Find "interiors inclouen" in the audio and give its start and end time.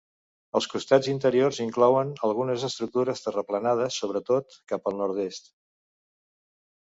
1.11-2.13